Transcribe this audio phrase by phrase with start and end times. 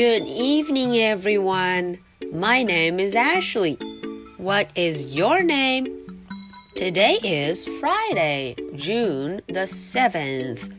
[0.00, 1.98] Good evening, everyone.
[2.32, 3.78] My name is Ashley.
[4.38, 5.86] What is your name?
[6.76, 10.70] Today is Friday, June the 7th.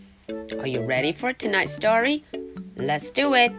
[0.60, 2.24] Are you ready for tonight's story?
[2.76, 3.52] Let's do it.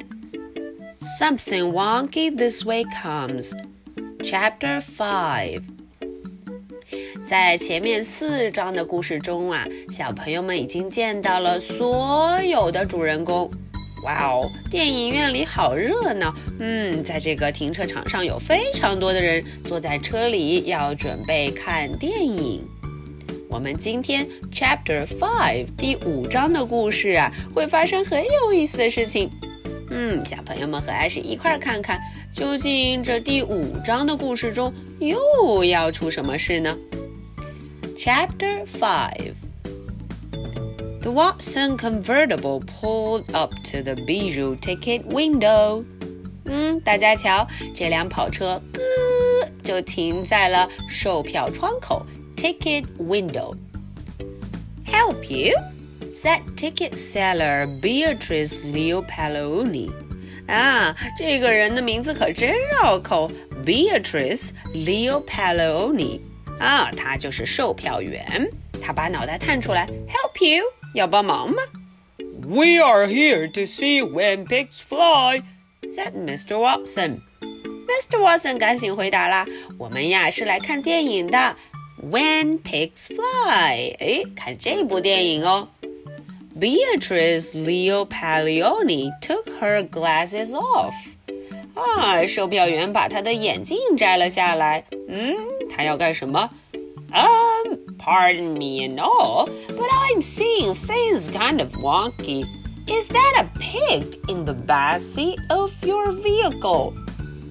[1.19, 3.53] Something wonky this way comes.
[4.23, 5.63] Chapter 5.
[7.29, 13.51] 在前面四章的故事中啊，小朋友们已经见到了所有的主人公。
[14.04, 16.34] 哇哦，电影院里好热闹。
[16.60, 22.62] 嗯，在这个停车场上有非常多的人坐在车里，要准备看电影。
[23.50, 29.30] 我们今天 Chapter Five 第五章的故事啊，会发生很有意思的事情。
[29.90, 32.00] 嗯，小朋友们和艾什一块看看，
[32.34, 36.76] 究竟这第五章的故事中又要出什么事呢
[37.96, 39.34] ？Chapter Five
[41.03, 45.85] The Watson convertible pulled up to the Bijou ticket window.
[46.45, 52.05] 嗯，大家瞧，这辆跑车咯就停在了售票窗口
[52.37, 53.55] ticket window.
[54.87, 55.55] Help you?
[56.15, 59.91] said ticket seller Beatrice Leo Palaoni.
[60.47, 63.31] 啊，这个人的名字可真绕口，
[63.65, 66.21] Beatrice Leo Palaoni。
[66.59, 68.49] 啊，他就是售票员。
[68.81, 70.65] 他把脑袋探出来，Help you，
[70.96, 71.54] Jobba
[72.46, 75.42] We are here to see when pigs fly,
[75.92, 76.60] said Mr.
[76.60, 77.22] Watson.
[77.42, 78.20] Mr.
[78.20, 79.46] Watson 赶紧回答啦
[79.78, 81.56] ：“我们呀是来看电影的，
[82.10, 85.70] 《When Pigs fly，哎，看这部电影哦。
[86.60, 90.94] Beatrice Leopaloni took her glasses off.
[91.74, 94.84] 啊，售票员把她的眼镜摘了下来。
[95.08, 95.36] 嗯，
[95.70, 96.50] 她要干什么？
[97.12, 97.24] 啊
[98.04, 102.46] pardon me and all, but I'm seeing things kind of wonky.
[102.86, 106.94] Is that a pig in the back seat of your vehicle?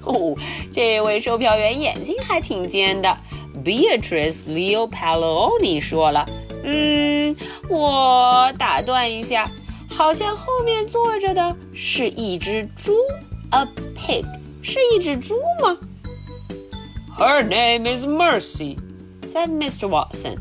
[0.04, 0.36] Oh, 哦，
[0.72, 3.16] 这位售票员眼睛还挺尖的。
[3.64, 6.26] Beatrice Leopaloni 说了
[6.64, 7.34] ：“嗯，
[7.70, 9.50] 我打断一下，
[9.88, 12.92] 好像后面坐着的是一只猪
[13.50, 14.24] ，a pig，
[14.60, 15.78] 是一只猪吗？”
[17.16, 18.76] Her name is Mercy
[19.32, 19.88] said Mr.
[19.88, 20.36] Watson.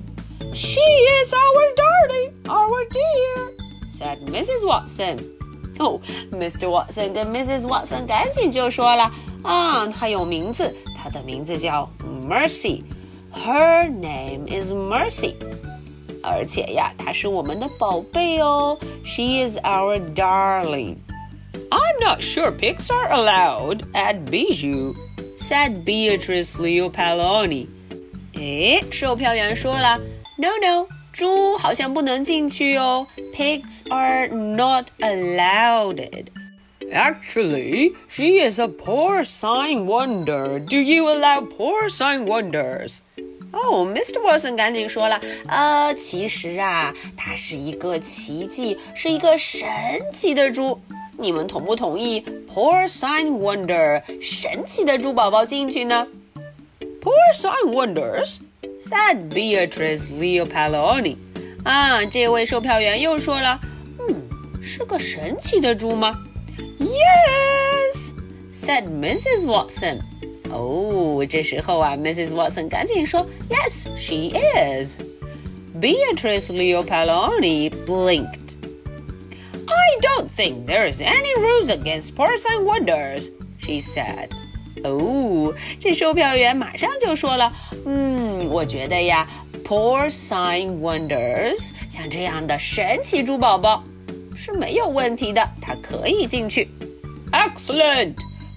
[0.54, 3.52] She is our darling, our dear,
[3.88, 4.68] said Mrs.
[4.68, 5.18] Watson.
[5.80, 6.70] Oh, Mr.
[6.70, 7.66] Watson and Mrs.
[7.66, 9.10] Watson 赶紧就说了
[9.44, 12.82] 啊，她有名字，她的名字叫 Mercy。
[13.34, 15.36] Her name is Mercy.
[16.22, 18.78] And 且呀，她是我们的宝贝哦.
[19.06, 20.98] She is our darling.
[21.70, 24.94] I'm not sure pigs are allowed at Bijou,
[25.38, 27.70] said Beatrice Leopaloni.
[28.42, 30.00] 诶，售票员说了
[30.40, 33.06] ，No no，猪好像不能进去哦。
[33.36, 36.26] Pigs are not allowed.
[36.92, 40.58] Actually, she is a porcine wonder.
[40.58, 42.98] Do you allow porcine wonders?
[43.52, 44.20] 哦，Mr.
[44.20, 49.70] Watson 赶紧说了，呃，其实啊，它是一个奇迹，是一个神
[50.12, 50.82] 奇的猪。
[51.20, 56.08] 你们同不同意 porcine wonder 神奇的猪宝宝进去呢
[57.02, 58.40] Poor sign wonders,"
[58.80, 61.18] said Beatrice Leopaloni.
[61.64, 63.60] 啊，这位售票员又说了
[64.00, 66.14] ：“嗯，是个神奇的猪吗
[66.80, 69.46] ？”Yes, ah, said Mrs.
[69.46, 70.02] Watson.
[70.52, 72.30] Oh, 哦，这时候啊，Mrs.
[72.34, 74.98] Watson 赶紧说：“Yes, she is.”
[75.80, 78.58] Beatrice Leopaloni blinked.
[79.68, 84.30] I don't think there's any rules against porcelain wonders, she said.
[84.85, 87.53] 哦，这售票员马上就说了，
[87.87, 89.27] 嗯，我觉得呀，
[89.65, 93.83] porcine wonders 像这样的神奇猪宝宝
[94.35, 96.69] 是没有问题的，它可以进去。
[97.33, 98.15] Excellent.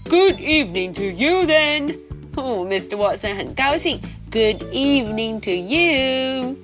[0.10, 1.96] Good evening to you then.
[2.36, 2.96] 哦，Mr.
[2.98, 4.00] Watson 很高兴。
[4.32, 6.56] Good evening to you.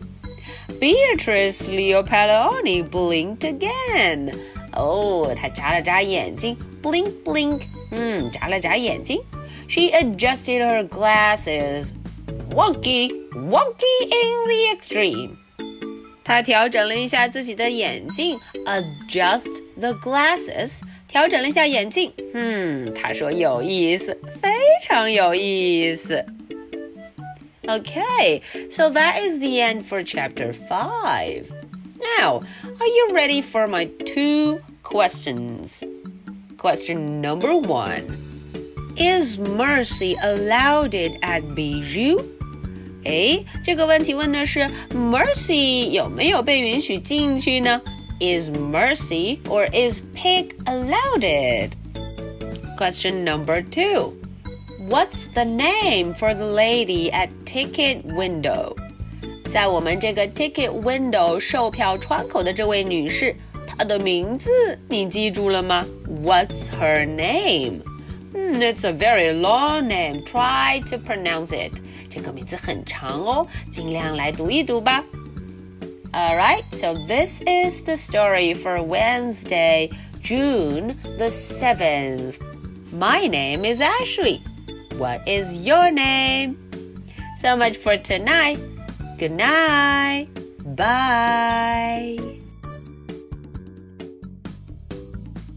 [0.79, 4.33] Beatrice Leo Palaoni blinked again.
[4.73, 7.61] 哦，她眨了眨眼睛，blink blink，
[7.91, 9.21] 嗯，眨了眨眼睛。
[9.69, 11.93] She adjusted her glasses.
[12.49, 15.37] Wonky, wonky in the extreme.
[16.23, 19.47] 她调整了一下自己的眼镜，adjust
[19.77, 22.11] the glasses，调整了一下眼镜。
[22.33, 24.49] 嗯，她说有意思，非
[24.83, 26.25] 常有意思。
[27.67, 31.45] Okay, so that is the end for chapter 5.
[32.19, 32.43] Now,
[32.79, 35.83] are you ready for my two questions?
[36.57, 38.03] Question number one
[38.99, 40.91] Is mercy allowed
[41.21, 42.23] at Bijou?
[43.03, 47.81] 诶，这个问题问的是 Mercy 有没有被允许进去呢？
[48.19, 51.71] Is mercy or is pig allowed it?
[52.77, 54.13] Question number two.
[54.89, 58.75] What's the name for the lady at ticket window?
[59.51, 63.35] 在我们这个 ticket window 售票窗口的这位女士，
[63.67, 64.49] 她的名字
[64.89, 65.85] 你记住了吗？
[66.23, 67.81] What's her name?
[68.31, 70.23] Hmm, it's a very long name.
[70.25, 71.73] Try to pronounce it.
[72.09, 75.03] 这个名字很长哦，尽量来读一读吧。
[76.11, 79.89] Alright, so this is the story for Wednesday,
[80.23, 82.35] June the 7th.
[82.93, 84.41] My name is Ashley.
[84.97, 86.55] What is your name?
[87.41, 88.59] So much for tonight.
[89.19, 90.27] Good night.
[90.63, 92.38] Bye.